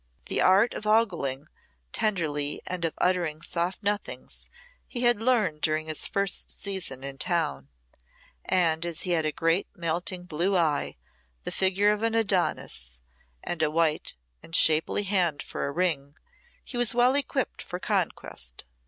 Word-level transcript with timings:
The 0.25 0.41
art 0.41 0.73
of 0.73 0.87
ogling 0.87 1.47
tenderly 1.93 2.59
and 2.65 2.85
of 2.85 2.95
uttering 2.97 3.43
soft 3.43 3.83
nothings 3.83 4.49
he 4.87 5.01
had 5.01 5.21
learned 5.21 5.61
during 5.61 5.85
his 5.85 6.07
first 6.07 6.49
season 6.49 7.03
in 7.03 7.19
town, 7.19 7.69
and 8.43 8.83
as 8.83 9.03
he 9.03 9.11
had 9.11 9.27
a 9.27 9.31
great 9.31 9.67
melting 9.75 10.23
blue 10.25 10.57
eye, 10.57 10.97
the 11.43 11.51
figure 11.51 11.91
of 11.91 12.01
an 12.01 12.15
Adonis, 12.15 12.97
and 13.43 13.61
a 13.61 13.69
white 13.69 14.15
and 14.41 14.55
shapely 14.55 15.03
hand 15.03 15.43
for 15.43 15.67
a 15.67 15.71
ring, 15.71 16.15
he 16.65 16.77
was 16.77 16.95
well 16.95 17.13
equipped 17.13 17.61
for 17.61 17.77
conquest. 17.77 18.65